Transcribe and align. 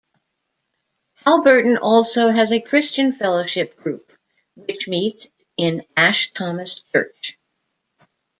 Halberton 1.27 1.77
also 1.79 2.29
has 2.29 2.51
a 2.51 2.59
Christian 2.59 3.11
Fellowship 3.13 3.75
Group, 3.77 4.11
which 4.55 4.87
meets 4.87 5.29
in 5.57 5.85
Ash 5.95 6.33
Thomas 6.33 6.79
Church. 6.79 7.37